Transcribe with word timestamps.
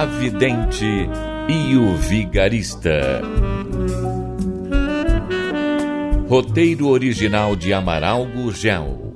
A 0.00 0.06
Vidente 0.06 1.10
e 1.46 1.76
o 1.76 1.94
Vigarista. 1.94 3.20
Roteiro 6.26 6.88
original 6.88 7.54
de 7.54 7.74
Amaral 7.74 8.24
Gurgel. 8.24 9.14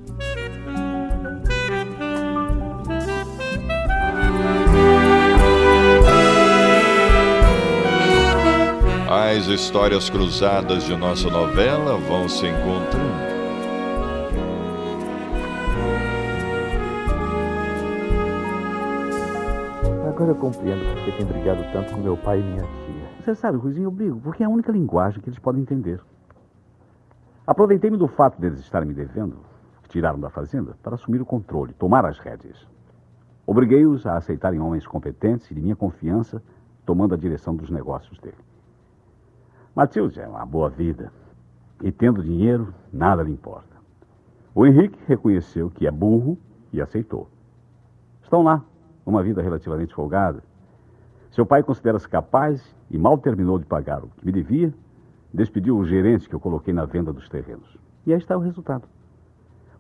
As 9.09 9.47
histórias 9.47 10.11
cruzadas 10.11 10.85
de 10.85 10.95
nossa 10.95 11.31
novela 11.31 11.97
vão 11.97 12.29
se 12.29 12.47
encontrando. 12.47 13.34
Agora 20.15 20.31
eu 20.31 20.37
compreendo 20.37 20.95
porque 20.95 21.11
tem 21.11 21.27
brigado 21.27 21.61
tanto 21.73 21.93
com 21.93 22.01
meu 22.01 22.17
pai 22.17 22.39
e 22.39 22.43
minha 22.45 22.63
tia. 22.63 23.09
Você 23.21 23.35
sabe, 23.35 23.59
Ruizinho, 23.59 23.89
eu 23.89 23.91
brigo 23.91 24.21
porque 24.21 24.45
é 24.45 24.47
a 24.47 24.49
única 24.49 24.71
linguagem 24.71 25.21
que 25.21 25.29
eles 25.29 25.41
podem 25.41 25.63
entender. 25.63 26.01
Aproveitei-me 27.45 27.97
do 27.97 28.07
fato 28.07 28.41
deles 28.41 28.61
estarem 28.61 28.87
me 28.87 28.95
devendo, 28.95 29.39
que 29.83 29.89
tiraram 29.89 30.21
da 30.21 30.31
fazenda, 30.31 30.77
para 30.85 30.95
assumir 30.95 31.21
o 31.21 31.27
controle, 31.27 31.73
tomar 31.73 32.07
as 32.07 32.21
rédeas. 32.21 32.65
Obriguei-os 33.45 34.07
a 34.07 34.17
aceitarem 34.17 34.61
homens 34.61 34.87
competentes 34.87 35.51
e 35.51 35.55
de 35.55 35.61
minha 35.61 35.75
confiança, 35.75 36.41
tomando 36.87 37.13
a 37.13 37.19
direção 37.19 37.57
dos 37.57 37.69
negócios 37.69 38.17
dele. 38.21 38.39
Matilde 39.75 40.21
é 40.21 40.29
uma 40.29 40.47
boa 40.47 40.71
vida. 40.71 41.13
E 41.83 41.91
tendo 41.91 42.23
dinheiro, 42.23 42.73
nada 42.93 43.25
lhe 43.25 43.33
importa. 43.33 43.77
O 44.55 44.65
Henrique 44.65 44.97
reconheceu 45.09 45.71
que 45.71 45.89
é 45.89 45.91
burro 45.91 46.39
e 46.73 46.81
aceitou. 46.81 47.29
Estão 48.23 48.45
lá, 48.45 48.65
uma 49.05 49.23
vida 49.23 49.43
relativamente 49.43 49.95
folgada. 49.95 50.43
Seu 51.31 51.45
pai 51.45 51.63
considera-se 51.63 52.09
capaz 52.09 52.63
e 52.91 52.97
mal 52.97 53.19
terminou 53.19 53.59
de 53.59 53.67
pagar 53.67 54.05
o 54.05 54.09
que 54.09 54.25
me 54.25 54.33
devia, 54.33 54.73
despediu 55.33 55.77
o 55.77 55.85
gerente 55.85 56.29
que 56.29 56.35
eu 56.35 56.41
coloquei 56.41 56.73
na 56.73 56.85
venda 56.85 57.13
dos 57.13 57.29
terrenos. 57.29 57.77
E 58.07 58.13
aí 58.13 58.19
está 58.19 58.37
o 58.37 58.41
resultado. 58.41 58.89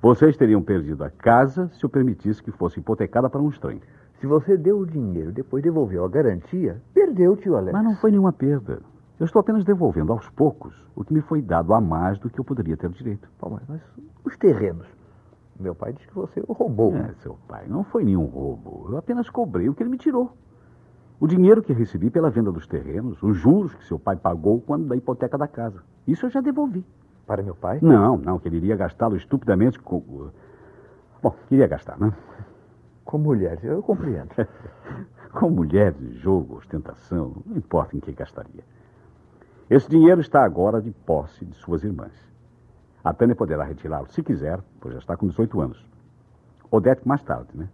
Vocês 0.02 0.36
teriam 0.36 0.62
perdido 0.62 1.04
a 1.04 1.10
casa 1.10 1.70
se 1.74 1.84
eu 1.84 1.88
permitisse 1.88 2.42
que 2.42 2.50
fosse 2.50 2.80
hipotecada 2.80 3.30
para 3.30 3.40
um 3.40 3.48
estranho. 3.48 3.80
Se 4.20 4.26
você 4.26 4.56
deu 4.56 4.78
o 4.78 4.86
dinheiro 4.86 5.30
e 5.30 5.32
depois 5.32 5.62
devolveu 5.62 6.04
a 6.04 6.08
garantia, 6.08 6.80
perdeu, 6.92 7.36
tio 7.36 7.56
Alex. 7.56 7.72
Mas 7.72 7.84
não 7.84 7.96
foi 7.96 8.10
nenhuma 8.10 8.32
perda. 8.32 8.80
Eu 9.18 9.26
estou 9.26 9.40
apenas 9.40 9.64
devolvendo 9.64 10.12
aos 10.12 10.28
poucos 10.30 10.74
o 10.96 11.04
que 11.04 11.12
me 11.12 11.20
foi 11.20 11.40
dado 11.40 11.72
a 11.72 11.80
mais 11.80 12.18
do 12.18 12.28
que 12.28 12.38
eu 12.38 12.44
poderia 12.44 12.76
ter 12.76 12.90
direito. 12.90 13.28
Mas, 13.40 13.62
mas 13.68 13.80
os 14.24 14.36
terrenos? 14.36 14.86
Meu 15.58 15.74
pai 15.74 15.92
disse 15.92 16.08
que 16.08 16.14
você 16.14 16.42
o 16.46 16.52
roubou. 16.52 16.96
É, 16.96 17.14
seu 17.22 17.38
pai, 17.46 17.66
não 17.68 17.84
foi 17.84 18.04
nenhum 18.04 18.24
roubo. 18.24 18.88
Eu 18.90 18.98
apenas 18.98 19.30
cobrei 19.30 19.68
o 19.68 19.74
que 19.74 19.82
ele 19.82 19.90
me 19.90 19.98
tirou. 19.98 20.32
O 21.20 21.26
dinheiro 21.26 21.62
que 21.62 21.72
recebi 21.72 22.10
pela 22.10 22.28
venda 22.28 22.50
dos 22.50 22.66
terrenos, 22.66 23.22
os 23.22 23.36
juros 23.36 23.74
que 23.74 23.84
seu 23.84 23.98
pai 23.98 24.16
pagou 24.16 24.60
quando 24.60 24.86
da 24.86 24.96
hipoteca 24.96 25.38
da 25.38 25.46
casa. 25.46 25.82
Isso 26.06 26.26
eu 26.26 26.30
já 26.30 26.40
devolvi. 26.40 26.84
Para 27.26 27.42
meu 27.42 27.54
pai? 27.54 27.78
Não, 27.80 28.18
não, 28.18 28.38
que 28.38 28.48
ele 28.48 28.56
iria 28.56 28.76
gastá-lo 28.76 29.16
estupidamente 29.16 29.78
com. 29.78 30.30
Bom, 31.22 31.34
queria 31.48 31.66
gastar, 31.66 31.98
né? 31.98 32.12
Com 33.04 33.18
mulheres, 33.18 33.62
eu 33.64 33.82
compreendo. 33.82 34.28
com 35.32 35.48
mulheres, 35.48 36.14
jogo, 36.16 36.56
ostentação, 36.56 37.42
não 37.46 37.56
importa 37.56 37.96
em 37.96 38.00
que 38.00 38.12
gastaria. 38.12 38.62
Esse 39.70 39.88
dinheiro 39.88 40.20
está 40.20 40.44
agora 40.44 40.82
de 40.82 40.90
posse 40.90 41.44
de 41.44 41.54
suas 41.54 41.82
irmãs. 41.82 42.12
A 43.04 43.12
Tânia 43.12 43.36
poderá 43.36 43.64
retirá-lo 43.64 44.10
se 44.10 44.22
quiser, 44.22 44.60
pois 44.80 44.94
já 44.94 45.00
está 45.00 45.14
com 45.14 45.28
18 45.28 45.60
anos. 45.60 45.84
Odete 46.70 47.06
mais 47.06 47.22
tarde, 47.22 47.50
né? 47.54 47.68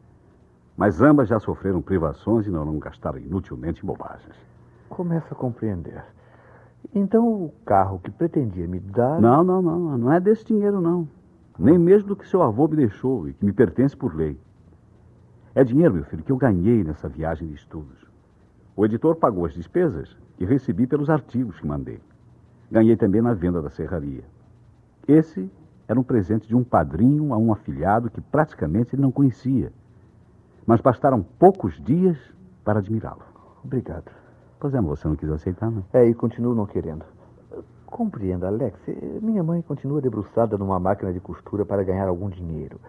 Mas 0.77 1.01
ambas 1.01 1.29
já 1.29 1.39
sofreram 1.39 1.81
privações 1.81 2.47
e 2.47 2.51
não 2.51 2.65
vão 2.65 2.79
gastar 2.81 3.17
inutilmente 3.17 3.87
bobagens. 3.87 4.35
Começo 4.89 5.29
a 5.31 5.37
compreender. 5.37 6.03
Então 6.93 7.45
o 7.45 7.55
carro 7.65 8.01
que 8.01 8.11
pretendia 8.11 8.67
me 8.67 8.81
dar. 8.81 9.21
Não, 9.21 9.45
não, 9.45 9.63
não. 9.63 9.99
Não 9.99 10.13
é 10.13 10.19
desse 10.19 10.45
dinheiro, 10.45 10.81
não. 10.81 11.09
Nem 11.57 11.79
mesmo 11.79 12.09
do 12.09 12.17
que 12.17 12.27
seu 12.27 12.43
avô 12.43 12.67
me 12.67 12.77
deixou 12.77 13.29
e 13.29 13.33
que 13.33 13.45
me 13.45 13.53
pertence 13.53 13.97
por 13.97 14.15
lei. 14.15 14.37
É 15.55 15.63
dinheiro, 15.63 15.95
meu 15.95 16.05
filho, 16.05 16.25
que 16.25 16.33
eu 16.33 16.37
ganhei 16.37 16.83
nessa 16.83 17.09
viagem 17.09 17.47
de 17.47 17.55
estudos. 17.55 18.05
O 18.75 18.85
editor 18.85 19.15
pagou 19.15 19.45
as 19.45 19.53
despesas 19.53 20.17
que 20.37 20.45
recebi 20.45 20.87
pelos 20.87 21.11
artigos 21.11 21.61
que 21.61 21.67
mandei. 21.67 22.01
Ganhei 22.71 22.97
também 22.97 23.21
na 23.21 23.35
venda 23.35 23.61
da 23.61 23.71
serraria. 23.71 24.25
Esse 25.11 25.51
era 25.89 25.99
um 25.99 26.05
presente 26.05 26.47
de 26.47 26.55
um 26.55 26.63
padrinho 26.63 27.35
a 27.35 27.37
um 27.37 27.53
afilhado 27.53 28.09
que 28.09 28.21
praticamente 28.21 28.95
ele 28.95 29.03
não 29.03 29.11
conhecia. 29.11 29.73
Mas 30.65 30.81
bastaram 30.81 31.21
poucos 31.21 31.83
dias 31.83 32.17
para 32.65 32.79
admirá-lo. 32.79 33.25
Obrigado. 33.65 34.09
Pois 34.61 34.73
é, 34.73 34.81
você 34.81 35.09
não 35.09 35.17
quis 35.17 35.29
aceitar, 35.29 35.69
não? 35.69 35.85
É, 35.93 36.07
e 36.07 36.15
continuo 36.15 36.55
não 36.55 36.65
querendo. 36.65 37.05
Compreenda, 37.87 38.47
Alex. 38.47 38.79
Minha 39.21 39.43
mãe 39.43 39.61
continua 39.63 40.01
debruçada 40.01 40.57
numa 40.57 40.79
máquina 40.79 41.13
de 41.13 41.19
costura 41.19 41.67
para 41.67 41.83
ganhar 41.83 42.07
algum 42.07 42.29
dinheiro. 42.29 42.81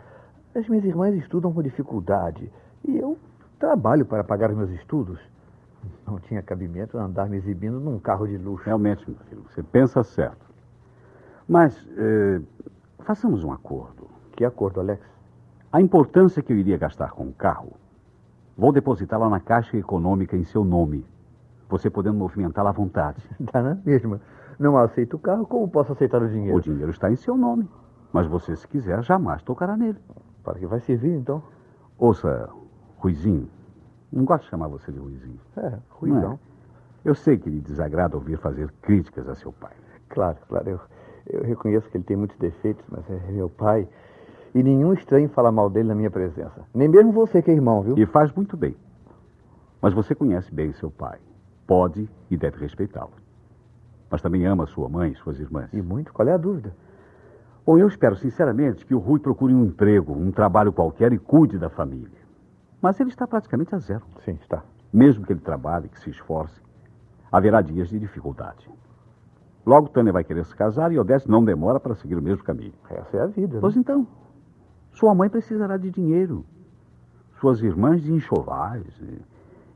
As 0.54 0.70
minhas 0.70 0.86
irmãs 0.86 1.16
estudam 1.16 1.52
com 1.52 1.64
dificuldade 1.64 2.52
e 2.88 2.98
eu 2.98 3.18
trabalho 3.58 4.06
para 4.06 4.24
pagar 4.24 4.54
meus 4.54 4.70
estudos. 4.70 5.20
Não 6.06 6.20
tinha 6.20 6.44
cabimento 6.44 7.00
andar 7.00 7.28
me 7.28 7.38
exibindo 7.38 7.80
num 7.80 7.98
carro 7.98 8.28
de 8.28 8.38
luxo. 8.38 8.66
Realmente, 8.66 9.10
meu 9.10 9.18
filho, 9.28 9.44
você 9.50 9.64
pensa 9.64 10.04
certo. 10.04 10.51
Mas 11.52 11.86
eh, 11.98 12.40
façamos 13.00 13.44
um 13.44 13.52
acordo. 13.52 14.08
Que 14.38 14.46
acordo, 14.46 14.80
Alex? 14.80 15.06
A 15.70 15.82
importância 15.82 16.42
que 16.42 16.54
eu 16.54 16.58
iria 16.58 16.78
gastar 16.78 17.12
com 17.12 17.26
o 17.26 17.34
carro, 17.34 17.74
vou 18.58 18.72
depositá-la 18.72 19.30
na 19.30 19.42
Caixa 19.42 19.76
Econômica 19.76 20.38
em 20.38 20.46
seu 20.46 20.64
nome. 20.64 21.06
Você 21.68 21.90
podendo 21.90 22.16
movimentá-la 22.16 22.70
à 22.70 22.72
vontade. 22.72 23.22
Dá 23.38 23.62
na 23.62 23.76
mesma. 23.84 24.22
Não 24.58 24.78
aceito 24.78 25.18
o 25.18 25.20
carro, 25.20 25.46
como 25.46 25.68
posso 25.68 25.92
aceitar 25.92 26.22
o 26.24 26.30
dinheiro? 26.30 26.58
O 26.58 26.62
dinheiro 26.62 26.90
está 26.90 27.12
em 27.12 27.18
seu 27.18 27.36
nome. 27.36 27.70
Mas 28.14 28.28
você, 28.28 28.56
se 28.56 28.66
quiser, 28.66 29.04
jamais 29.04 29.44
tocará 29.44 29.76
nele. 29.76 30.00
Para 30.46 30.58
que 30.58 30.66
vai 30.66 30.80
servir, 30.80 31.18
então? 31.18 31.44
Ouça, 31.98 32.50
Ruizinho. 32.98 33.50
Não 34.10 34.24
gosto 34.24 34.46
de 34.46 34.52
chamar 34.52 34.70
você 34.70 34.90
de 34.90 35.00
Ruizinho. 35.00 35.40
É, 35.58 35.78
Ruizão. 35.90 36.40
É? 37.04 37.10
Eu 37.10 37.14
sei 37.14 37.38
que 37.38 37.50
lhe 37.50 37.60
desagrada 37.60 38.16
ouvir 38.16 38.38
fazer 38.38 38.72
críticas 38.82 39.28
a 39.28 39.36
seu 39.36 39.52
pai. 39.52 39.74
Claro, 40.08 40.38
claro. 40.48 40.70
Eu, 40.70 40.80
eu 41.28 41.44
reconheço 41.44 41.90
que 41.90 41.98
ele 41.98 42.04
tem 42.04 42.18
muitos 42.18 42.38
defeitos, 42.38 42.84
mas 42.90 43.04
é 43.10 43.32
meu 43.32 43.50
pai. 43.50 43.88
E 44.54 44.62
nenhum 44.62 44.94
estranho 44.94 45.30
fala 45.30 45.52
mal 45.52 45.70
dele 45.70 45.90
na 45.90 45.96
minha 45.96 46.12
presença. 46.12 46.62
Nem 46.74 46.88
mesmo 46.88 47.12
você 47.12 47.42
que 47.42 47.50
é 47.50 47.54
irmão, 47.54 47.82
viu? 47.82 47.98
E 47.98 48.06
faz 48.06 48.32
muito 48.34 48.58
bem. 48.58 48.76
Mas 49.82 49.94
você 49.94 50.14
conhece 50.14 50.54
bem 50.54 50.74
seu 50.74 50.92
pai. 50.92 51.20
Pode 51.66 52.10
e 52.30 52.36
deve 52.36 52.60
respeitá-lo. 52.60 53.14
Mas 54.10 54.22
também 54.22 54.46
ama 54.46 54.66
sua 54.66 54.90
mãe 54.90 55.12
e 55.12 55.16
suas 55.16 55.40
irmãs. 55.40 55.72
E 55.72 55.82
muito? 55.82 56.12
Qual 56.12 56.28
é 56.28 56.34
a 56.34 56.38
dúvida? 56.38 56.76
Bom, 57.66 57.78
eu 57.78 57.88
espero 57.88 58.16
sinceramente 58.16 58.86
que 58.86 58.94
o 58.94 59.00
Rui 59.00 59.20
procure 59.20 59.54
um 59.54 59.66
emprego, 59.66 60.14
um 60.14 60.32
trabalho 60.32 60.74
qualquer 60.74 61.14
e 61.14 61.18
cuide 61.18 61.58
da 61.58 61.70
família. 61.70 62.20
Mas 62.82 63.00
ele 63.00 63.10
está 63.10 63.26
praticamente 63.26 63.74
a 63.74 63.78
zero. 63.78 64.04
Sim, 64.26 64.38
está. 64.42 64.64
Mesmo 64.92 65.26
que 65.26 65.32
ele 65.32 65.40
trabalhe, 65.40 65.88
que 65.88 66.00
se 66.00 66.10
esforce, 66.10 66.60
haverá 67.32 67.62
dias 67.62 67.88
de 67.88 68.00
dificuldade. 68.00 68.70
Logo, 69.66 69.90
Tânia 69.90 70.12
vai 70.12 70.24
querer 70.24 70.44
se 70.46 70.56
casar 70.56 70.92
e 70.92 70.98
Odete 70.98 71.30
não 71.30 71.44
demora 71.44 71.80
para 71.80 71.96
seguir 71.96 72.16
o 72.16 72.22
mesmo 72.22 72.44
caminho. 72.44 72.74
Essa 72.90 73.18
é 73.18 73.22
a 73.22 73.28
vida. 73.28 73.56
Né? 73.56 73.62
Pois 73.62 73.76
então, 73.76 74.08
sua 74.92 75.14
mãe 75.14 75.30
precisará 75.30 75.78
de 75.78 75.92
dinheiro. 75.92 76.44
Suas 77.40 77.62
irmãs 77.62 78.02
de 78.02 78.12
enxovais. 78.12 78.86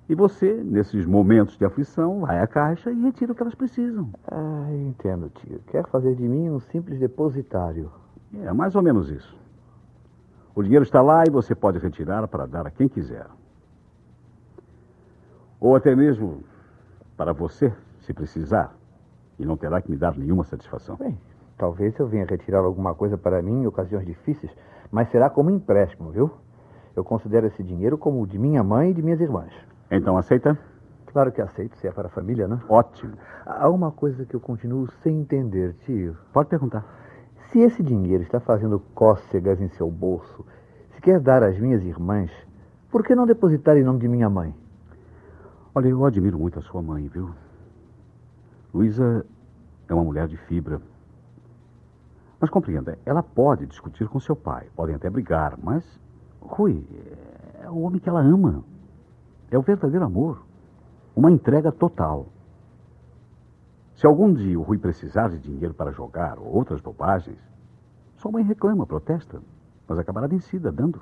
E 0.07 0.13
você, 0.15 0.53
nesses 0.53 1.05
momentos 1.05 1.57
de 1.57 1.65
aflição, 1.65 2.21
vai 2.21 2.39
à 2.39 2.47
caixa 2.47 2.91
e 2.91 3.01
retira 3.01 3.31
o 3.31 3.35
que 3.35 3.41
elas 3.41 3.55
precisam. 3.55 4.09
Ah, 4.27 4.67
entendo, 4.71 5.29
tio. 5.29 5.59
Quer 5.67 5.87
fazer 5.87 6.15
de 6.15 6.27
mim 6.27 6.49
um 6.49 6.59
simples 6.59 6.99
depositário. 6.99 7.91
É 8.43 8.53
mais 8.53 8.75
ou 8.75 8.81
menos 8.81 9.09
isso. 9.09 9.35
O 10.53 10.61
dinheiro 10.61 10.83
está 10.83 11.01
lá 11.01 11.23
e 11.27 11.31
você 11.31 11.55
pode 11.55 11.79
retirar 11.79 12.27
para 12.27 12.45
dar 12.45 12.67
a 12.67 12.71
quem 12.71 12.87
quiser. 12.87 13.27
Ou 15.59 15.75
até 15.75 15.95
mesmo 15.95 16.43
para 17.17 17.33
você, 17.33 17.73
se 18.01 18.13
precisar. 18.13 18.75
E 19.37 19.45
não 19.45 19.57
terá 19.57 19.81
que 19.81 19.89
me 19.89 19.97
dar 19.97 20.17
nenhuma 20.17 20.43
satisfação. 20.43 20.95
Bem, 20.95 21.17
talvez 21.57 21.97
eu 21.99 22.07
venha 22.07 22.25
retirar 22.25 22.59
alguma 22.59 22.93
coisa 22.93 23.17
para 23.17 23.41
mim 23.41 23.63
em 23.63 23.67
ocasiões 23.67 24.05
difíceis, 24.05 24.51
mas 24.91 25.09
será 25.09 25.29
como 25.29 25.49
empréstimo, 25.49 26.11
viu? 26.11 26.31
Eu 26.95 27.03
considero 27.03 27.47
esse 27.47 27.61
dinheiro 27.61 27.97
como 27.97 28.21
o 28.21 28.27
de 28.27 28.39
minha 28.39 28.63
mãe 28.63 28.91
e 28.91 28.93
de 28.93 29.01
minhas 29.01 29.19
irmãs. 29.19 29.51
Então 29.91 30.17
aceita? 30.17 30.57
Claro 31.07 31.31
que 31.31 31.41
aceito, 31.41 31.77
se 31.77 31.87
é 31.87 31.91
para 31.91 32.07
a 32.07 32.11
família, 32.11 32.47
né? 32.47 32.59
Ótimo. 32.67 33.13
Há 33.45 33.69
uma 33.69 33.91
coisa 33.91 34.25
que 34.25 34.35
eu 34.35 34.39
continuo 34.39 34.87
sem 35.01 35.19
entender, 35.19 35.73
tio. 35.85 36.15
Pode 36.33 36.49
perguntar. 36.49 36.85
Se 37.49 37.59
esse 37.59 37.81
dinheiro 37.81 38.23
está 38.23 38.39
fazendo 38.39 38.79
cócegas 38.93 39.61
em 39.61 39.69
seu 39.69 39.89
bolso, 39.89 40.45
se 40.93 41.01
quer 41.01 41.19
dar 41.19 41.43
às 41.43 41.57
minhas 41.57 41.83
irmãs, 41.83 42.31
por 42.91 43.03
que 43.03 43.15
não 43.15 43.25
depositar 43.25 43.77
em 43.77 43.83
nome 43.83 43.99
de 43.99 44.07
minha 44.07 44.29
mãe? 44.29 44.53
Olha, 45.73 45.87
eu 45.87 46.05
admiro 46.05 46.39
muito 46.39 46.59
a 46.59 46.61
sua 46.61 46.81
mãe, 46.81 47.07
viu? 47.07 47.29
Luísa 48.75 49.25
é 49.87 49.93
uma 49.93 50.03
mulher 50.03 50.27
de 50.27 50.35
fibra. 50.35 50.81
Mas 52.41 52.49
compreenda, 52.49 52.99
ela 53.05 53.23
pode 53.23 53.65
discutir 53.65 54.05
com 54.09 54.19
seu 54.19 54.35
pai, 54.35 54.67
podem 54.75 54.93
até 54.93 55.09
brigar, 55.09 55.57
mas 55.63 55.97
Rui 56.41 56.85
é 57.63 57.69
o 57.69 57.79
homem 57.79 58.01
que 58.01 58.09
ela 58.09 58.19
ama. 58.19 58.65
É 59.49 59.57
o 59.57 59.61
verdadeiro 59.61 60.03
amor. 60.03 60.43
Uma 61.15 61.31
entrega 61.31 61.71
total. 61.71 62.27
Se 63.95 64.05
algum 64.05 64.33
dia 64.33 64.59
o 64.59 64.63
Rui 64.63 64.77
precisar 64.77 65.29
de 65.29 65.39
dinheiro 65.39 65.73
para 65.73 65.91
jogar 65.91 66.37
ou 66.37 66.53
outras 66.53 66.81
bobagens, 66.81 67.39
sua 68.17 68.29
mãe 68.29 68.43
reclama, 68.43 68.85
protesta, 68.85 69.41
mas 69.87 69.97
acabará 69.97 70.27
vencida, 70.27 70.69
dando. 70.69 71.01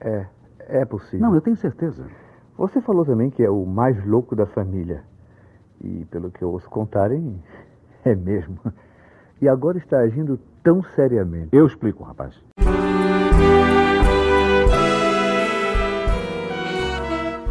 É, 0.00 0.26
é 0.58 0.84
possível. 0.84 1.24
Não, 1.24 1.36
eu 1.36 1.40
tenho 1.40 1.56
certeza. 1.56 2.04
Você 2.58 2.80
falou 2.80 3.04
também 3.04 3.30
que 3.30 3.44
é 3.44 3.50
o 3.50 3.64
mais 3.64 4.04
louco 4.04 4.34
da 4.34 4.44
família. 4.44 5.04
E 5.82 6.04
pelo 6.10 6.30
que 6.30 6.42
eu 6.42 6.50
ouço 6.50 6.68
contarem, 6.70 7.42
é 8.04 8.14
mesmo. 8.14 8.58
E 9.40 9.48
agora 9.48 9.78
está 9.78 9.98
agindo 9.98 10.38
tão 10.62 10.82
seriamente. 10.94 11.48
Eu 11.52 11.66
explico, 11.66 12.04
rapaz. 12.04 12.34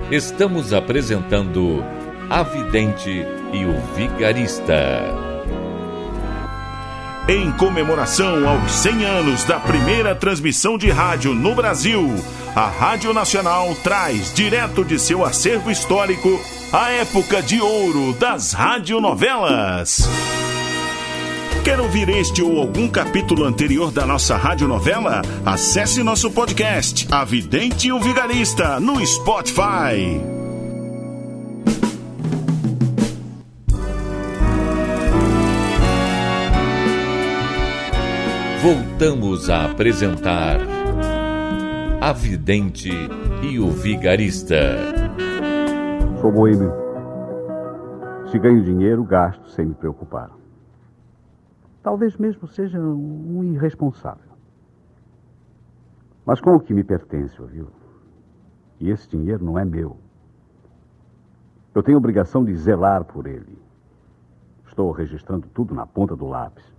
Estamos 0.10 0.74
apresentando 0.74 1.84
A 2.30 2.44
Vidente 2.44 3.10
e 3.54 3.66
o 3.66 3.80
Vigarista. 3.96 4.76
Em 7.30 7.52
comemoração 7.54 8.48
aos 8.48 8.72
100 8.72 9.06
anos 9.06 9.44
da 9.46 9.60
primeira 9.60 10.16
transmissão 10.16 10.78
de 10.78 10.90
rádio 10.90 11.34
no 11.34 11.56
Brasil, 11.56 12.08
a 12.56 12.68
Rádio 12.68 13.14
Nacional 13.14 13.74
traz 13.84 14.34
direto 14.34 14.84
de 14.84 15.00
seu 15.00 15.24
acervo 15.24 15.72
histórico 15.72 16.28
a 16.74 16.90
época 16.90 17.42
de 17.42 17.60
ouro 17.60 18.14
das 18.14 18.54
radionovelas. 18.54 20.08
Quer 21.66 21.82
ouvir 21.82 22.08
este 22.08 22.42
ou 22.42 22.60
algum 22.60 22.88
capítulo 22.88 23.44
anterior 23.44 23.92
da 23.92 24.06
nossa 24.06 24.38
radionovela? 24.38 25.22
Acesse 25.46 26.02
nosso 26.02 26.32
podcast, 26.32 27.06
A 27.12 27.26
Vidente 27.26 27.90
e 27.90 27.92
o 27.92 28.00
Vigarista, 28.00 28.80
no 28.80 29.06
Spotify. 29.06 30.22
Voltamos 38.62 39.50
a 39.50 39.66
apresentar 39.66 40.58
A 42.00 42.14
Vidente 42.14 42.92
e 43.44 43.60
o 43.60 43.70
Vigarista. 43.72 45.01
Sou 46.22 46.32
boêmio. 46.32 46.72
Se 48.30 48.38
ganho 48.38 48.64
dinheiro, 48.64 49.04
gasto 49.04 49.50
sem 49.50 49.66
me 49.66 49.74
preocupar. 49.74 50.30
Talvez 51.82 52.16
mesmo 52.16 52.48
seja 52.48 52.80
um 52.80 53.44
irresponsável. 53.44 54.30
Mas 56.24 56.40
com 56.40 56.56
o 56.56 56.60
que 56.60 56.76
me 56.76 56.84
pertence, 56.84 57.42
ouviu? 57.42 57.70
E 58.80 58.92
esse 58.92 59.10
dinheiro 59.10 59.44
não 59.44 59.58
é 59.58 59.66
meu. 59.66 59.98
Eu 61.74 61.82
tenho 61.82 61.98
obrigação 61.98 62.46
de 62.46 62.56
zelar 62.56 63.04
por 63.04 63.26
ele. 63.26 63.58
Estou 64.68 64.92
registrando 64.92 65.48
tudo 65.48 65.74
na 65.74 65.88
ponta 65.88 66.16
do 66.16 66.28
lápis. 66.28 66.72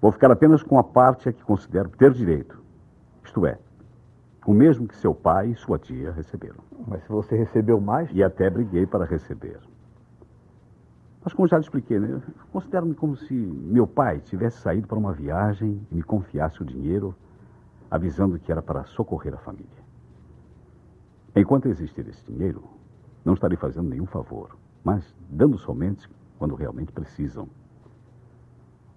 Vou 0.00 0.10
ficar 0.10 0.32
apenas 0.32 0.60
com 0.60 0.76
a 0.76 0.82
parte 0.82 1.28
a 1.28 1.32
que 1.32 1.44
considero 1.44 1.88
ter 1.90 2.12
direito. 2.12 2.60
Isto 3.24 3.46
é, 3.46 3.60
o 4.46 4.54
mesmo 4.54 4.86
que 4.86 4.96
seu 4.96 5.12
pai 5.12 5.48
e 5.50 5.56
sua 5.56 5.78
tia 5.78 6.12
receberam. 6.12 6.62
Mas 6.86 7.02
se 7.02 7.08
você 7.08 7.36
recebeu 7.36 7.80
mais. 7.80 8.08
E 8.12 8.22
até 8.22 8.48
briguei 8.48 8.86
para 8.86 9.04
receber. 9.04 9.58
Mas 11.24 11.34
como 11.34 11.48
já 11.48 11.56
lhe 11.56 11.64
expliquei, 11.64 11.98
né? 11.98 12.22
considero-me 12.52 12.94
como 12.94 13.16
se 13.16 13.34
meu 13.34 13.84
pai 13.84 14.20
tivesse 14.20 14.58
saído 14.58 14.86
para 14.86 14.96
uma 14.96 15.12
viagem 15.12 15.84
e 15.90 15.96
me 15.96 16.02
confiasse 16.02 16.62
o 16.62 16.64
dinheiro, 16.64 17.12
avisando 17.90 18.38
que 18.38 18.52
era 18.52 18.62
para 18.62 18.84
socorrer 18.84 19.34
a 19.34 19.38
família. 19.38 19.66
Enquanto 21.34 21.66
existir 21.66 22.06
esse 22.06 22.24
dinheiro, 22.24 22.62
não 23.24 23.34
estarei 23.34 23.56
fazendo 23.56 23.88
nenhum 23.88 24.06
favor, 24.06 24.56
mas 24.84 25.12
dando 25.28 25.58
somente 25.58 26.08
quando 26.38 26.54
realmente 26.54 26.92
precisam. 26.92 27.48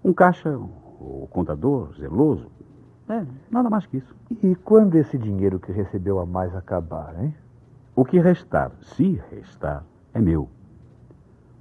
Um 0.04 0.13
caixa 0.13 0.56
ou 1.00 1.28
contador 1.31 1.94
zeloso, 1.96 2.51
é, 3.10 3.26
nada 3.50 3.70
mais 3.70 3.86
que 3.86 3.98
isso. 3.98 4.16
E 4.44 4.56
quando 4.56 4.96
esse 4.96 5.18
dinheiro 5.18 5.60
que 5.60 5.72
recebeu 5.72 6.20
a 6.20 6.26
mais 6.26 6.56
acabar, 6.56 7.16
hein? 7.20 7.34
O 7.96 8.06
que 8.06 8.20
restar, 8.20 8.72
se 8.82 9.22
restar, 9.32 9.84
é 10.14 10.20
meu. 10.20 10.48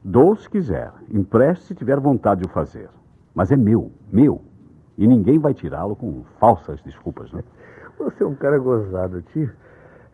Dou 0.05 0.37
se 0.37 0.49
quiser, 0.49 0.93
empreste 1.11 1.65
se 1.65 1.75
tiver 1.75 1.99
vontade 1.99 2.43
de 2.43 2.47
o 2.47 2.51
fazer. 2.51 2.89
Mas 3.35 3.51
é 3.51 3.57
meu, 3.57 3.91
meu. 4.13 4.43
E 4.97 5.07
ninguém 5.07 5.39
vai 5.39 5.55
tirá-lo 5.55 5.97
com 5.97 6.23
falsas 6.39 6.81
desculpas, 6.83 7.33
né? 7.33 7.43
Você 7.99 8.23
é 8.23 8.27
um 8.27 8.35
cara 8.35 8.59
gozado, 8.59 9.23
tio. 9.23 9.51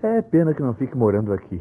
É 0.03 0.23
pena 0.23 0.55
que 0.55 0.63
não 0.63 0.75
fique 0.75 0.97
morando 0.97 1.33
aqui. 1.33 1.61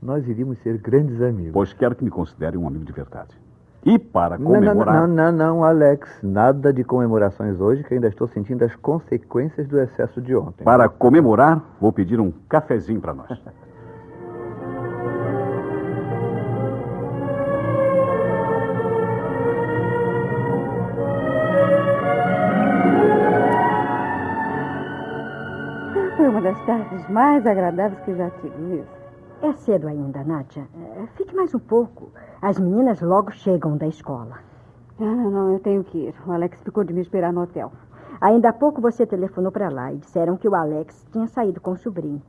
Nós 0.00 0.26
iríamos 0.26 0.58
ser 0.58 0.78
grandes 0.78 1.20
amigos. 1.20 1.52
Pois 1.52 1.72
quero 1.72 1.94
que 1.94 2.02
me 2.02 2.10
considere 2.10 2.56
um 2.56 2.66
amigo 2.66 2.84
de 2.84 2.92
verdade. 2.92 3.36
E 3.84 3.98
para 3.98 4.38
comemorar. 4.38 4.94
não, 4.94 5.08
não, 5.08 5.32
não, 5.32 5.56
não, 5.56 5.64
Alex. 5.64 6.08
Nada 6.22 6.72
de 6.72 6.84
comemorações 6.84 7.60
hoje, 7.60 7.82
que 7.82 7.94
ainda 7.94 8.06
estou 8.06 8.28
sentindo 8.28 8.64
as 8.64 8.76
consequências 8.76 9.66
do 9.66 9.80
excesso 9.80 10.20
de 10.20 10.36
ontem. 10.36 10.62
Para 10.62 10.88
comemorar, 10.88 11.60
vou 11.80 11.92
pedir 11.92 12.20
um 12.20 12.30
cafezinho 12.48 13.00
para 13.00 13.12
nós. 13.12 13.28
Foi 26.16 26.28
uma 26.28 26.40
das 26.40 26.64
tardes 26.64 27.08
mais 27.08 27.44
agradáveis 27.44 28.00
que 28.04 28.14
já 28.14 28.30
tive, 28.30 28.76
isso. 28.76 29.01
É 29.42 29.52
cedo 29.54 29.88
ainda, 29.88 30.22
Nádia. 30.22 30.68
É, 30.74 31.06
Fique 31.16 31.34
mais 31.34 31.52
um 31.54 31.58
pouco. 31.58 32.10
As 32.40 32.58
meninas 32.60 33.00
logo 33.00 33.32
chegam 33.32 33.76
da 33.76 33.86
escola. 33.88 34.38
Ah, 35.00 35.04
não, 35.04 35.30
não, 35.30 35.52
eu 35.52 35.58
tenho 35.58 35.82
que 35.82 35.98
ir. 35.98 36.14
O 36.26 36.32
Alex 36.32 36.62
ficou 36.62 36.84
de 36.84 36.92
me 36.92 37.00
esperar 37.00 37.32
no 37.32 37.42
hotel. 37.42 37.72
Ainda 38.20 38.50
há 38.50 38.52
pouco 38.52 38.80
você 38.80 39.04
telefonou 39.04 39.50
para 39.50 39.68
lá 39.68 39.92
e 39.92 39.96
disseram 39.96 40.36
que 40.36 40.48
o 40.48 40.54
Alex 40.54 41.04
tinha 41.10 41.26
saído 41.26 41.60
com 41.60 41.72
o 41.72 41.76
sobrinho. 41.76 42.22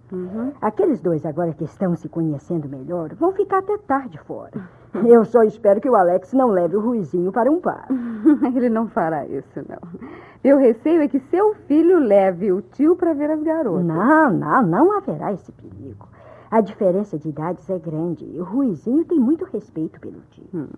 Aqueles 0.59 0.99
dois, 0.99 1.23
agora 1.23 1.53
que 1.53 1.65
estão 1.65 1.95
se 1.95 2.09
conhecendo 2.09 2.67
melhor, 2.67 3.13
vão 3.13 3.31
ficar 3.31 3.59
até 3.59 3.77
tarde 3.77 4.17
fora. 4.17 4.67
Eu 5.05 5.23
só 5.23 5.43
espero 5.43 5.79
que 5.79 5.89
o 5.89 5.95
Alex 5.95 6.33
não 6.33 6.47
leve 6.47 6.75
o 6.77 6.81
Ruizinho 6.81 7.31
para 7.31 7.51
um 7.51 7.59
bar. 7.59 7.87
Ele 8.55 8.69
não 8.69 8.87
fará 8.87 9.23
isso, 9.27 9.61
não. 9.69 10.09
Meu 10.43 10.57
receio 10.57 11.01
é 11.03 11.07
que 11.07 11.19
seu 11.19 11.53
filho 11.67 11.99
leve 11.99 12.51
o 12.51 12.61
tio 12.61 12.95
para 12.95 13.13
ver 13.13 13.29
as 13.29 13.43
garotas. 13.43 13.85
Não, 13.85 14.31
não, 14.31 14.63
não 14.63 14.97
haverá 14.97 15.31
esse 15.31 15.51
perigo. 15.51 16.07
A 16.53 16.61
diferença 16.61 17.17
de 17.17 17.29
idades 17.29 17.67
é 17.67 17.79
grande 17.79 18.25
e 18.25 18.39
o 18.39 18.43
Ruizinho 18.43 19.03
tem 19.05 19.19
muito 19.19 19.43
respeito 19.45 19.99
pelo 19.99 20.21
tio. 20.29 20.69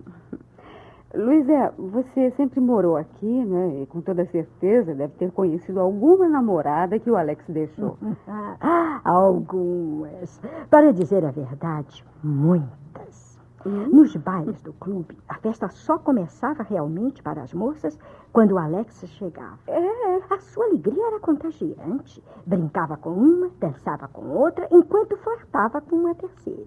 Luísa, 1.13 1.74
você 1.77 2.32
sempre 2.32 2.62
morou 2.62 2.96
aqui, 2.96 3.44
né? 3.44 3.82
E 3.82 3.86
com 3.88 4.00
toda 4.00 4.25
certeza 4.25 4.96
deve 4.96 5.12
ter 5.15 5.32
conhecido 5.32 5.82
alguma 5.82 6.29
namorada 6.29 6.98
que 6.98 7.12
o 7.12 7.17
Alex 7.17 7.44
deixou. 7.50 7.98
Ah, 8.25 9.01
Algumas. 9.03 10.39
Para 10.70 10.94
dizer 10.94 11.25
a 11.25 11.32
verdade, 11.32 12.05
muitas. 12.24 13.25
Nos 13.66 14.16
bailes 14.16 14.62
do 14.62 14.74
clube, 14.74 15.18
a 15.28 15.36
festa 15.36 15.68
só 15.70 15.98
começava 15.98 16.62
realmente 16.62 17.24
para 17.24 17.42
as 17.42 17.52
moças 17.52 17.98
quando 18.32 18.52
o 18.52 18.60
Alex 18.60 19.04
chegava. 19.08 19.58
É. 19.68 20.16
A 20.30 20.40
sua 20.40 20.66
alegria 20.66 21.08
era 21.08 21.20
contagiante. 21.20 22.24
Brincava 22.46 22.96
com 22.96 23.10
uma, 23.10 23.50
dançava 23.60 24.08
com 24.08 24.28
outra, 24.30 24.68
enquanto 24.72 25.18
flertava 25.18 25.82
com 25.82 25.96
uma 25.96 26.14
terceira. 26.14 26.64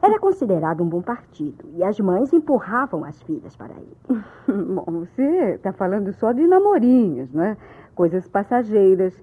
Era 0.00 0.18
considerado 0.18 0.82
um 0.82 0.88
bom 0.88 1.00
partido 1.00 1.64
e 1.74 1.84
as 1.84 2.00
mães 2.00 2.32
empurravam 2.32 3.04
as 3.04 3.22
filhas 3.22 3.54
para 3.54 3.74
ele. 3.74 3.96
Bom, 4.74 4.84
você 5.00 5.54
está 5.54 5.72
falando 5.72 6.12
só 6.14 6.32
de 6.32 6.46
namorinhos, 6.46 7.32
né? 7.32 7.56
Coisas 7.94 8.26
passageiras. 8.26 9.14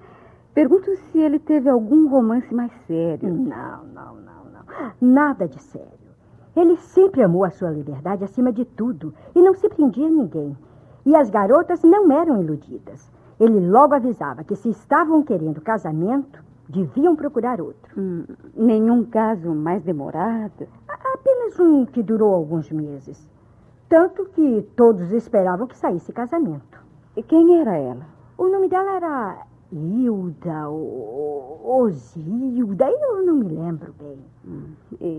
Pergunto 0.54 0.96
se 0.96 1.20
ele 1.20 1.38
teve 1.38 1.70
algum 1.70 2.08
romance 2.08 2.54
mais 2.54 2.72
sério. 2.88 3.30
Não, 3.30 3.84
não, 3.86 4.16
não, 4.16 4.46
não. 4.46 4.92
Nada 5.02 5.48
de 5.48 5.62
sério. 5.62 5.99
Ele 6.60 6.76
sempre 6.78 7.24
amou 7.24 7.44
a 7.44 7.50
sua 7.50 7.70
liberdade 7.70 8.24
acima 8.24 8.52
de 8.52 8.66
tudo 8.66 9.14
e 9.34 9.42
não 9.42 9.54
se 9.54 9.70
prendia 9.70 10.08
a 10.08 10.12
ninguém. 10.12 10.58
E 11.06 11.16
as 11.16 11.30
garotas 11.30 11.82
não 11.84 12.12
eram 12.12 12.42
iludidas. 12.42 13.12
Ele 13.40 13.60
logo 13.70 13.94
avisava 13.94 14.44
que 14.44 14.56
se 14.56 14.70
estavam 14.70 15.24
querendo 15.24 15.62
casamento, 15.62 16.44
Deviam 16.70 17.16
procurar 17.16 17.60
outro. 17.60 18.00
Hum, 18.00 18.24
nenhum 18.56 19.04
caso 19.04 19.56
mais 19.56 19.82
demorado? 19.82 20.68
Apenas 20.88 21.60
um 21.60 21.84
que 21.84 22.04
durou 22.04 22.32
alguns 22.32 22.70
meses. 22.70 23.28
Tanto 23.90 24.26
que 24.26 24.62
todos 24.76 25.12
esperavam 25.12 25.66
que 25.66 25.76
saísse 25.76 26.14
casamento. 26.14 26.80
E 27.18 27.24
quem 27.24 27.60
era 27.60 27.76
ela? 27.76 28.06
O 28.38 28.48
nome 28.50 28.70
dela 28.70 28.92
era 28.98 29.48
Hilda 29.72 30.68
Osilda, 31.64 32.90
eu 32.90 33.24
não 33.24 33.36
me 33.36 33.50
lembro 33.50 33.94
bem. 34.00 34.18
Hum, 34.48 34.74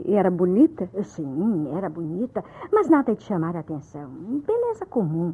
era 0.09 0.29
bonita? 0.29 0.89
Sim, 1.05 1.69
era 1.77 1.89
bonita, 1.89 2.45
mas 2.73 2.89
nada 2.89 3.15
de 3.15 3.23
chamar 3.23 3.55
a 3.57 3.61
atenção. 3.61 4.11
Beleza 4.45 4.85
comum. 4.87 5.33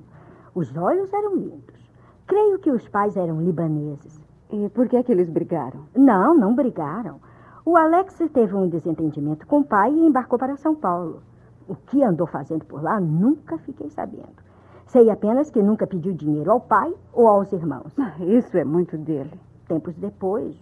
Os 0.55 0.77
olhos 0.77 1.11
eram 1.15 1.35
lindos. 1.35 1.91
Creio 2.27 2.59
que 2.59 2.71
os 2.71 2.87
pais 2.89 3.17
eram 3.17 3.41
libaneses. 3.41 4.21
E 4.51 4.69
por 4.69 4.87
que 4.87 4.97
é 4.97 5.03
que 5.03 5.13
eles 5.13 5.31
brigaram? 5.31 5.87
Não, 5.97 6.35
não 6.35 6.55
brigaram. 6.55 7.19
O 7.65 7.77
Alex 7.77 8.19
teve 8.35 8.55
um 8.55 8.69
desentendimento 8.69 9.47
com 9.47 9.61
o 9.61 9.65
pai 9.65 9.93
e 9.93 10.07
embarcou 10.07 10.39
para 10.39 10.57
São 10.57 10.75
Paulo. 10.75 11.23
O 11.67 11.75
que 11.75 12.03
andou 12.03 12.27
fazendo 12.27 12.65
por 12.67 12.83
lá, 12.83 13.01
nunca 13.01 13.57
fiquei 13.59 13.89
sabendo. 13.89 14.46
Sei 14.87 15.11
apenas 15.11 15.51
que 15.51 15.61
nunca 15.61 15.85
pediu 15.85 16.15
dinheiro 16.15 16.53
ao 16.53 16.61
pai 16.61 16.95
ou 17.13 17.27
aos 17.27 17.53
irmãos. 17.53 17.93
Ah, 17.99 18.15
isso 18.21 18.57
é 18.57 18.65
muito 18.65 18.97
dele. 18.97 19.33
Tempos 19.67 19.97
depois, 19.97 20.57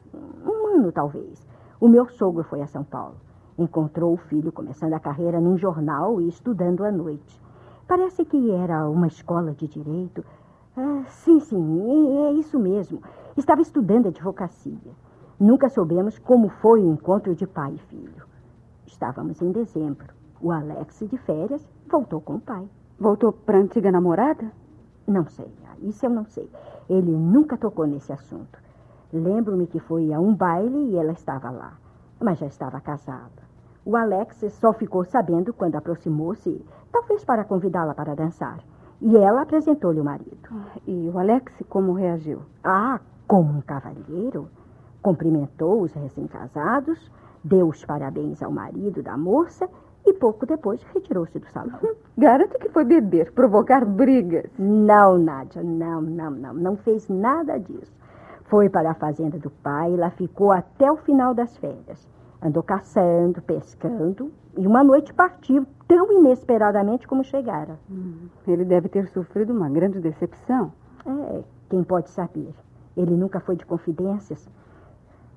um 0.46 0.78
ano 0.78 0.90
talvez, 0.90 1.46
o 1.78 1.88
meu 1.88 2.08
sogro 2.08 2.42
foi 2.42 2.62
a 2.62 2.66
São 2.66 2.82
Paulo. 2.82 3.16
Encontrou 3.58 4.14
o 4.14 4.16
filho 4.16 4.50
começando 4.50 4.94
a 4.94 4.98
carreira 4.98 5.38
num 5.38 5.58
jornal 5.58 6.22
e 6.22 6.28
estudando 6.28 6.84
à 6.84 6.90
noite. 6.90 7.38
Parece 7.86 8.24
que 8.24 8.50
era 8.50 8.88
uma 8.88 9.06
escola 9.06 9.52
de 9.52 9.68
direito. 9.68 10.24
Ah, 10.74 11.04
sim, 11.06 11.38
sim, 11.40 12.24
é 12.24 12.32
isso 12.32 12.58
mesmo. 12.58 13.02
Estava 13.36 13.60
estudando 13.60 14.08
advocacia. 14.08 14.92
Nunca 15.38 15.68
soubemos 15.68 16.18
como 16.18 16.48
foi 16.48 16.82
o 16.82 16.90
encontro 16.90 17.34
de 17.34 17.46
pai 17.46 17.74
e 17.74 17.78
filho. 17.90 18.24
Estávamos 18.86 19.42
em 19.42 19.52
dezembro. 19.52 20.14
O 20.40 20.50
Alex, 20.50 21.00
de 21.00 21.18
férias, 21.18 21.68
voltou 21.90 22.22
com 22.22 22.36
o 22.36 22.40
pai. 22.40 22.66
Voltou 22.98 23.32
para 23.32 23.58
a 23.58 23.60
antiga 23.60 23.90
namorada? 23.90 24.52
Não 25.06 25.26
sei, 25.26 25.52
isso 25.82 26.06
eu 26.06 26.10
não 26.10 26.24
sei. 26.24 26.48
Ele 26.88 27.10
nunca 27.10 27.56
tocou 27.56 27.86
nesse 27.86 28.12
assunto. 28.12 28.58
Lembro-me 29.12 29.66
que 29.66 29.80
foi 29.80 30.12
a 30.12 30.20
um 30.20 30.34
baile 30.34 30.90
e 30.90 30.96
ela 30.96 31.12
estava 31.12 31.50
lá, 31.50 31.72
mas 32.20 32.38
já 32.38 32.46
estava 32.46 32.80
casada. 32.80 33.42
O 33.84 33.96
Alex 33.96 34.44
só 34.54 34.72
ficou 34.72 35.04
sabendo 35.04 35.52
quando 35.52 35.76
aproximou-se, 35.76 36.64
talvez 36.92 37.24
para 37.24 37.44
convidá-la 37.44 37.94
para 37.94 38.14
dançar. 38.14 38.60
E 39.00 39.16
ela 39.16 39.42
apresentou-lhe 39.42 40.00
o 40.00 40.04
marido. 40.04 40.48
E 40.86 41.10
o 41.12 41.18
Alex 41.18 41.52
como 41.68 41.92
reagiu? 41.92 42.42
Ah, 42.62 43.00
como 43.26 43.58
um 43.58 43.60
cavalheiro. 43.60 44.48
Cumprimentou 45.02 45.82
os 45.82 45.92
recém-casados, 45.92 47.10
deu 47.42 47.68
os 47.68 47.84
parabéns 47.84 48.42
ao 48.42 48.50
marido 48.50 49.02
da 49.02 49.16
moça 49.16 49.68
e 50.06 50.12
pouco 50.12 50.44
depois 50.46 50.82
retirou-se 50.94 51.38
do 51.38 51.46
salão. 51.50 51.78
Garanto 52.16 52.58
que 52.58 52.68
foi 52.68 52.84
beber, 52.84 53.32
provocar 53.32 53.84
brigas. 53.84 54.50
Não, 54.58 55.18
Nádia, 55.18 55.62
não, 55.62 56.00
não, 56.00 56.30
não. 56.30 56.54
Não 56.54 56.76
fez 56.76 57.08
nada 57.08 57.58
disso. 57.58 57.92
Foi 58.44 58.68
para 58.68 58.90
a 58.90 58.94
fazenda 58.94 59.38
do 59.38 59.50
pai 59.50 59.92
e 59.92 59.96
lá 59.96 60.10
ficou 60.10 60.52
até 60.52 60.90
o 60.90 60.96
final 60.96 61.34
das 61.34 61.56
férias. 61.56 62.06
Andou 62.42 62.62
caçando, 62.62 63.40
pescando 63.40 64.30
e 64.56 64.66
uma 64.66 64.84
noite 64.84 65.12
partiu 65.12 65.66
tão 65.88 66.12
inesperadamente 66.12 67.08
como 67.08 67.24
chegara. 67.24 67.78
Hum, 67.90 68.28
ele 68.46 68.64
deve 68.64 68.88
ter 68.88 69.08
sofrido 69.08 69.52
uma 69.52 69.68
grande 69.68 69.98
decepção. 69.98 70.72
É, 71.06 71.42
quem 71.70 71.82
pode 71.82 72.10
saber? 72.10 72.54
Ele 72.96 73.16
nunca 73.16 73.40
foi 73.40 73.56
de 73.56 73.64
confidências. 73.66 74.48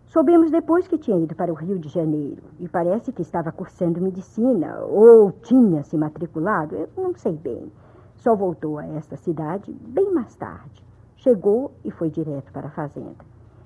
Soubemos 0.07 0.49
depois 0.49 0.87
que 0.87 0.97
tinha 0.97 1.19
ido 1.19 1.35
para 1.35 1.51
o 1.51 1.55
Rio 1.55 1.77
de 1.77 1.89
Janeiro 1.89 2.41
e 2.61 2.69
parece 2.69 3.11
que 3.11 3.21
estava 3.21 3.51
cursando 3.51 4.01
medicina 4.01 4.79
ou 4.85 5.33
tinha 5.33 5.83
se 5.83 5.97
matriculado, 5.97 6.75
eu 6.75 6.89
não 6.95 7.13
sei 7.13 7.33
bem. 7.33 7.69
Só 8.15 8.33
voltou 8.33 8.79
a 8.79 8.87
esta 8.87 9.17
cidade 9.17 9.69
bem 9.73 10.13
mais 10.13 10.33
tarde. 10.37 10.81
Chegou 11.17 11.73
e 11.83 11.91
foi 11.91 12.09
direto 12.09 12.53
para 12.53 12.67
a 12.67 12.71
fazenda. 12.71 13.17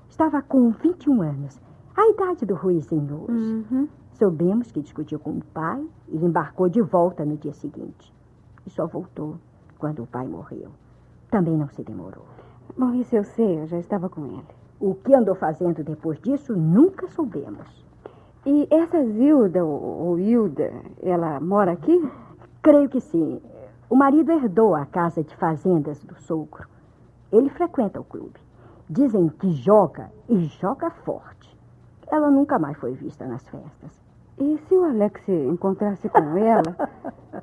Estava 0.10 0.42
com 0.42 0.72
21 0.72 1.22
anos, 1.22 1.62
a 1.96 2.10
idade 2.10 2.44
do 2.44 2.56
Ruizinho 2.56 3.26
hoje. 3.30 3.66
Uhum. 3.72 3.88
Soubemos 4.14 4.72
que 4.72 4.82
discutiu 4.82 5.20
com 5.20 5.38
o 5.38 5.46
pai 5.54 5.88
e 6.08 6.18
embarcou 6.18 6.68
de 6.68 6.82
volta 6.82 7.24
no 7.24 7.38
dia 7.38 7.54
seguinte. 7.54 8.12
E 8.66 8.70
só 8.72 8.88
voltou 8.88 9.36
quando 9.78 10.02
o 10.02 10.08
pai 10.08 10.28
morreu. 10.28 10.72
Também 11.30 11.56
não 11.56 11.70
se 11.70 11.84
demorou. 11.84 12.26
Bom, 12.76 12.96
isso 12.96 13.16
eu 13.16 13.24
sei, 13.24 13.62
eu 13.62 13.68
já 13.68 13.78
estava 13.78 14.10
com 14.10 14.26
ele. 14.26 14.61
O 14.82 14.96
que 14.96 15.14
andou 15.14 15.36
fazendo 15.36 15.84
depois 15.84 16.20
disso, 16.20 16.56
nunca 16.56 17.08
soubemos. 17.10 17.68
E 18.44 18.68
essa 18.72 19.06
Zilda, 19.06 19.64
ou 19.64 20.18
Hilda, 20.18 20.74
ela 21.04 21.40
mora 21.40 21.74
aqui? 21.74 22.12
Creio 22.64 22.90
que 22.90 23.00
sim. 23.00 23.40
O 23.88 23.96
marido 23.96 24.32
herdou 24.32 24.74
a 24.74 24.88
casa 24.88 25.24
de 25.24 25.36
fazendas 25.36 26.04
do 26.04 26.20
sogro. 26.24 26.68
Ele 27.32 27.48
frequenta 27.50 28.02
o 28.02 28.04
clube. 28.04 28.40
Dizem 28.90 29.30
que 29.30 29.52
joga 29.52 30.12
e 30.28 30.46
joga 30.46 30.90
forte. 30.90 31.56
Ela 32.08 32.32
nunca 32.32 32.58
mais 32.58 32.76
foi 32.78 32.94
vista 32.94 33.28
nas 33.28 33.48
festas. 33.50 34.02
E 34.40 34.58
se 34.68 34.74
o 34.74 34.84
Alex 34.84 35.22
encontrasse 35.30 36.10
com 36.10 36.38
ela? 36.38 36.76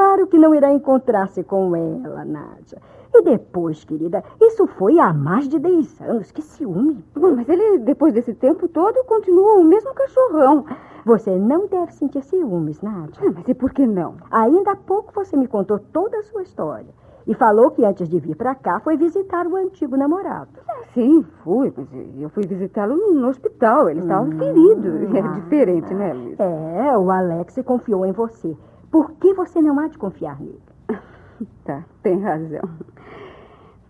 Claro 0.00 0.26
que 0.28 0.38
não 0.38 0.54
irá 0.54 0.72
encontrar-se 0.72 1.44
com 1.44 1.76
ela, 1.76 2.24
Nádia. 2.24 2.80
E 3.12 3.20
depois, 3.20 3.84
querida, 3.84 4.24
isso 4.40 4.66
foi 4.66 4.98
há 4.98 5.12
mais 5.12 5.46
de 5.46 5.58
10 5.58 6.00
anos. 6.00 6.32
Que 6.32 6.40
ciúme. 6.40 7.04
Bom, 7.14 7.36
mas 7.36 7.46
ele, 7.46 7.80
depois 7.80 8.14
desse 8.14 8.32
tempo 8.32 8.66
todo, 8.66 9.04
continua 9.04 9.58
o 9.58 9.64
mesmo 9.64 9.92
cachorrão. 9.92 10.64
Você 11.04 11.36
não 11.36 11.66
deve 11.66 11.92
sentir 11.92 12.22
ciúmes, 12.22 12.80
Nádia. 12.80 13.12
Ah, 13.20 13.30
mas 13.30 13.46
e 13.46 13.52
por 13.52 13.74
que 13.74 13.86
não? 13.86 14.14
Ainda 14.30 14.70
há 14.70 14.76
pouco 14.76 15.12
você 15.14 15.36
me 15.36 15.46
contou 15.46 15.78
toda 15.78 16.16
a 16.16 16.22
sua 16.22 16.44
história. 16.44 16.94
E 17.26 17.34
falou 17.34 17.70
que 17.70 17.84
antes 17.84 18.08
de 18.08 18.18
vir 18.18 18.36
para 18.36 18.54
cá 18.54 18.80
foi 18.80 18.96
visitar 18.96 19.46
o 19.46 19.54
antigo 19.54 19.98
namorado. 19.98 20.48
Ah, 20.66 20.80
sim, 20.94 21.22
fui, 21.44 21.70
mas 21.76 21.88
eu 22.18 22.30
fui 22.30 22.46
visitá-lo 22.46 22.96
no 22.96 23.28
hospital. 23.28 23.90
Ele 23.90 24.00
estava 24.00 24.24
hum, 24.24 24.38
ferido. 24.38 25.10
É 25.14 25.40
diferente, 25.40 25.92
né, 25.92 26.14
Luiz? 26.14 26.40
É, 26.40 26.96
o 26.96 27.10
Alex 27.10 27.56
confiou 27.66 28.06
em 28.06 28.12
você. 28.12 28.56
Por 28.90 29.12
que 29.12 29.32
você 29.34 29.60
não 29.62 29.78
há 29.78 29.86
de 29.86 29.96
confiar 29.96 30.40
nele? 30.40 30.60
tá, 31.64 31.84
tem 32.02 32.18
razão. 32.18 32.68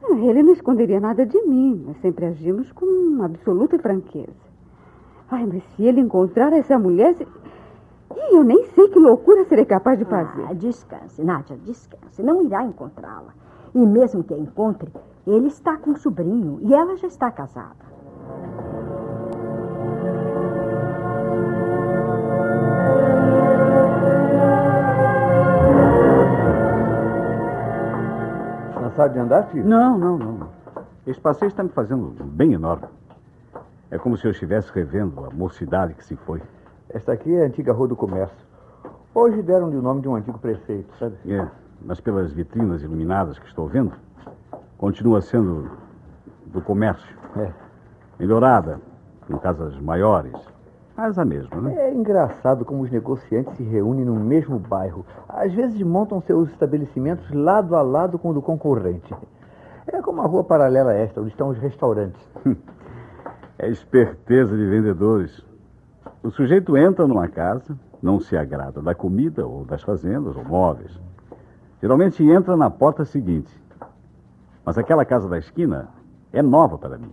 Ele 0.02 0.42
não 0.42 0.52
esconderia 0.52 1.00
nada 1.00 1.24
de 1.24 1.40
mim. 1.42 1.84
Nós 1.86 1.96
sempre 2.00 2.26
agimos 2.26 2.70
com 2.72 3.22
absoluta 3.22 3.78
franqueza. 3.78 4.50
Ai, 5.30 5.46
mas 5.46 5.62
se 5.74 5.84
ele 5.84 6.00
encontrar 6.00 6.52
essa 6.52 6.78
mulher. 6.78 7.14
Se... 7.14 7.26
Eu 8.30 8.42
nem 8.42 8.64
sei 8.66 8.88
que 8.88 8.98
loucura 8.98 9.44
serei 9.44 9.64
capaz 9.64 9.98
de 9.98 10.04
fazer. 10.04 10.44
Ah, 10.48 10.52
descanse, 10.52 11.22
Nádia, 11.22 11.56
descanse. 11.64 12.22
Não 12.22 12.44
irá 12.44 12.64
encontrá-la. 12.64 13.32
E 13.74 13.78
mesmo 13.78 14.24
que 14.24 14.34
a 14.34 14.38
encontre, 14.38 14.90
ele 15.26 15.46
está 15.46 15.76
com 15.76 15.90
um 15.92 15.96
sobrinho 15.96 16.58
e 16.62 16.74
ela 16.74 16.96
já 16.96 17.06
está 17.06 17.30
casada. 17.30 17.90
Cansado 29.00 29.12
de 29.14 29.18
andar, 29.18 29.46
filho? 29.46 29.66
Não, 29.66 29.96
não, 29.96 30.18
não. 30.18 30.48
Esse 31.06 31.18
passeio 31.18 31.48
está 31.48 31.62
me 31.62 31.70
fazendo 31.70 32.14
bem 32.22 32.52
enorme. 32.52 32.86
É 33.90 33.96
como 33.96 34.14
se 34.16 34.26
eu 34.26 34.30
estivesse 34.30 34.70
revendo 34.72 35.24
a 35.24 35.30
mocidade 35.30 35.94
que 35.94 36.04
se 36.04 36.16
foi. 36.16 36.42
Esta 36.90 37.12
aqui 37.12 37.34
é 37.34 37.44
a 37.44 37.46
antiga 37.46 37.72
Rua 37.72 37.88
do 37.88 37.96
Comércio. 37.96 38.36
Hoje 39.14 39.40
deram-lhe 39.42 39.76
o 39.76 39.82
nome 39.82 40.02
de 40.02 40.08
um 40.08 40.16
antigo 40.16 40.38
prefeito, 40.38 40.94
sabe? 40.98 41.16
É, 41.26 41.48
mas 41.80 41.98
pelas 41.98 42.30
vitrinas 42.32 42.82
iluminadas 42.82 43.38
que 43.38 43.46
estou 43.46 43.66
vendo, 43.66 43.92
continua 44.76 45.22
sendo 45.22 45.70
do 46.46 46.60
comércio. 46.60 47.16
É. 47.36 47.50
Melhorada, 48.18 48.80
com 49.26 49.38
casas 49.38 49.78
maiores, 49.80 50.36
mas 51.00 51.18
a 51.18 51.24
mesma, 51.24 51.62
né? 51.62 51.88
É 51.88 51.94
engraçado 51.94 52.62
como 52.62 52.82
os 52.82 52.90
negociantes 52.90 53.56
se 53.56 53.62
reúnem 53.62 54.04
no 54.04 54.14
mesmo 54.16 54.58
bairro. 54.58 55.06
Às 55.26 55.50
vezes 55.50 55.80
montam 55.80 56.20
seus 56.20 56.50
estabelecimentos 56.50 57.30
lado 57.32 57.74
a 57.74 57.80
lado 57.80 58.18
com 58.18 58.28
o 58.28 58.34
do 58.34 58.42
concorrente. 58.42 59.14
É 59.86 60.02
como 60.02 60.20
a 60.20 60.26
rua 60.26 60.44
paralela 60.44 60.90
a 60.90 60.94
esta, 60.94 61.22
onde 61.22 61.30
estão 61.30 61.48
os 61.48 61.58
restaurantes. 61.58 62.20
É 63.58 63.68
esperteza 63.68 64.56
de 64.56 64.66
vendedores. 64.66 65.44
O 66.22 66.30
sujeito 66.30 66.78
entra 66.78 67.06
numa 67.06 67.28
casa, 67.28 67.78
não 68.02 68.18
se 68.18 68.34
agrada 68.34 68.80
da 68.80 68.94
comida 68.94 69.46
ou 69.46 69.66
das 69.66 69.82
fazendas 69.82 70.34
ou 70.34 70.44
móveis. 70.44 70.98
Geralmente 71.80 72.22
entra 72.22 72.56
na 72.56 72.70
porta 72.70 73.04
seguinte. 73.04 73.54
Mas 74.64 74.78
aquela 74.78 75.04
casa 75.04 75.28
da 75.28 75.36
esquina 75.36 75.88
é 76.32 76.42
nova 76.42 76.78
para 76.78 76.96
mim. 76.96 77.12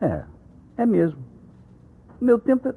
É, 0.00 0.24
é 0.76 0.84
mesmo. 0.84 1.22
Meu 2.20 2.38
tempo 2.38 2.74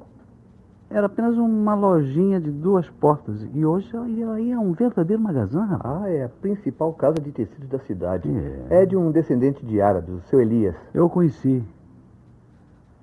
era 0.90 1.06
apenas 1.06 1.36
uma 1.36 1.74
lojinha 1.74 2.40
de 2.40 2.50
duas 2.50 2.88
portas. 2.88 3.46
E 3.52 3.64
hoje 3.64 3.94
aí 3.96 4.52
é 4.52 4.58
um 4.58 4.72
verdadeiro 4.72 5.22
magazão, 5.22 5.66
rapaz. 5.66 6.02
Ah, 6.02 6.10
é 6.10 6.24
a 6.24 6.28
principal 6.28 6.92
casa 6.94 7.16
de 7.16 7.30
tecidos 7.30 7.68
da 7.68 7.78
cidade. 7.80 8.28
É. 8.70 8.82
é 8.82 8.86
de 8.86 8.96
um 8.96 9.10
descendente 9.10 9.64
de 9.66 9.80
árabes, 9.80 10.14
o 10.14 10.20
seu 10.28 10.40
Elias. 10.40 10.74
Eu 10.94 11.06
o 11.06 11.10
conheci. 11.10 11.62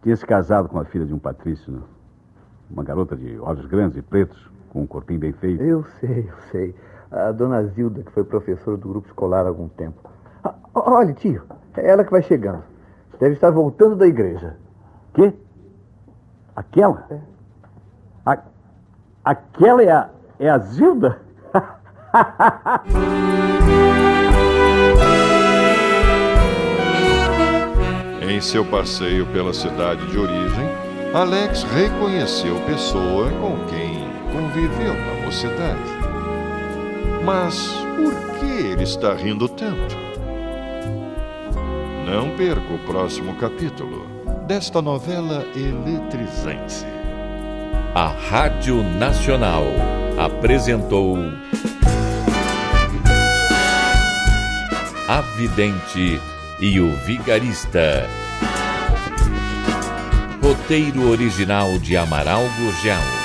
tinha 0.01 0.15
se 0.15 0.25
casado 0.25 0.67
com 0.67 0.79
a 0.79 0.85
filha 0.85 1.05
de 1.05 1.13
um 1.13 1.19
patrício. 1.19 1.71
Né? 1.71 1.79
Uma 2.71 2.83
garota 2.83 3.15
de 3.15 3.37
olhos 3.39 3.65
grandes 3.67 3.97
e 3.97 4.01
pretos, 4.01 4.49
com 4.69 4.81
um 4.81 4.87
corpinho 4.87 5.19
bem 5.19 5.33
feito. 5.33 5.63
Eu 5.63 5.83
sei, 5.99 6.27
eu 6.27 6.37
sei. 6.51 6.75
A 7.11 7.31
dona 7.31 7.63
Zilda, 7.65 8.01
que 8.01 8.11
foi 8.11 8.23
professora 8.23 8.75
do 8.77 8.89
grupo 8.89 9.07
escolar 9.07 9.45
há 9.45 9.49
algum 9.49 9.67
tempo. 9.67 10.09
Ah, 10.43 10.55
olha, 10.73 11.13
tio, 11.13 11.43
é 11.77 11.87
ela 11.87 12.03
que 12.03 12.11
vai 12.11 12.23
chegando. 12.23 12.63
Deve 13.19 13.35
estar 13.35 13.51
voltando 13.51 13.95
da 13.95 14.07
igreja. 14.07 14.57
Quê? 15.13 15.31
Aquela? 16.55 17.05
É. 17.11 17.34
A... 18.25 18.39
Aquela 19.23 19.83
é 19.83 19.91
a, 19.91 20.09
é 20.39 20.49
a 20.49 20.57
Zilda? 20.57 21.21
em 28.35 28.41
seu 28.41 28.65
passeio 28.65 29.25
pela 29.27 29.53
cidade 29.53 30.05
de 30.07 30.17
origem, 30.17 30.67
Alex 31.13 31.63
reconheceu 31.63 32.59
pessoa 32.65 33.31
com 33.31 33.65
quem 33.67 34.09
conviveu 34.33 34.93
na 34.93 35.25
mocidade. 35.25 35.79
Mas 37.23 37.73
por 37.95 38.13
que 38.37 38.67
ele 38.67 38.83
está 38.83 39.13
rindo 39.13 39.47
tanto? 39.47 39.95
Não 42.05 42.35
perca 42.35 42.73
o 42.73 42.79
próximo 42.79 43.33
capítulo 43.35 44.05
desta 44.45 44.81
novela 44.81 45.45
eletrizante. 45.55 46.94
A 47.97 48.07
Rádio 48.07 48.83
Nacional 48.83 49.63
apresentou 50.17 51.17
A 55.07 55.21
Vidente 55.37 56.19
e 56.59 56.77
o 56.81 56.91
Vigarista. 57.05 58.05
Roteiro 60.43 61.09
original 61.09 61.79
de 61.79 61.95
Amaral 61.95 62.43
Gurgel. 62.59 63.24